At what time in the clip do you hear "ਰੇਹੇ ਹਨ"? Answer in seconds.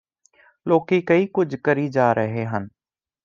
2.15-2.67